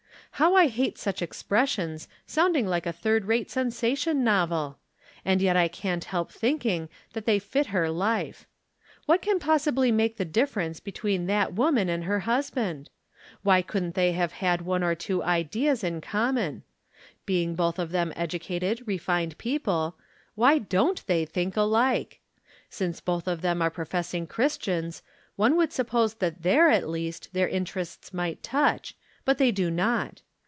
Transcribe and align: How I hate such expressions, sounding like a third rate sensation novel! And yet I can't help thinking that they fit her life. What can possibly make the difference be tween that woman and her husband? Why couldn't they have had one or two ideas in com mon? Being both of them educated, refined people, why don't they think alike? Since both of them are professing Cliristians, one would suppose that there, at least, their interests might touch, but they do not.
How 0.35 0.55
I 0.55 0.69
hate 0.69 0.97
such 0.97 1.21
expressions, 1.21 2.07
sounding 2.25 2.65
like 2.65 2.87
a 2.87 2.91
third 2.93 3.25
rate 3.25 3.51
sensation 3.51 4.23
novel! 4.23 4.79
And 5.23 5.39
yet 5.39 5.55
I 5.55 5.67
can't 5.67 6.03
help 6.05 6.31
thinking 6.31 6.89
that 7.13 7.27
they 7.27 7.37
fit 7.37 7.67
her 7.67 7.91
life. 7.91 8.47
What 9.05 9.21
can 9.21 9.37
possibly 9.37 9.91
make 9.91 10.17
the 10.17 10.25
difference 10.25 10.79
be 10.79 10.91
tween 10.93 11.27
that 11.27 11.53
woman 11.53 11.89
and 11.89 12.05
her 12.05 12.21
husband? 12.21 12.89
Why 13.43 13.61
couldn't 13.61 13.93
they 13.93 14.13
have 14.13 14.31
had 14.31 14.63
one 14.63 14.81
or 14.81 14.95
two 14.95 15.21
ideas 15.21 15.83
in 15.83 16.01
com 16.01 16.33
mon? 16.35 16.63
Being 17.27 17.53
both 17.53 17.77
of 17.77 17.91
them 17.91 18.11
educated, 18.15 18.81
refined 18.87 19.37
people, 19.37 19.95
why 20.33 20.57
don't 20.57 21.05
they 21.05 21.23
think 21.23 21.55
alike? 21.55 22.19
Since 22.67 22.99
both 22.99 23.27
of 23.27 23.41
them 23.43 23.61
are 23.61 23.69
professing 23.69 24.25
Cliristians, 24.25 25.03
one 25.35 25.55
would 25.57 25.71
suppose 25.71 26.15
that 26.15 26.41
there, 26.41 26.69
at 26.71 26.89
least, 26.89 27.31
their 27.33 27.47
interests 27.49 28.11
might 28.11 28.41
touch, 28.41 28.95
but 29.23 29.37
they 29.37 29.51
do 29.51 29.69
not. 29.69 30.23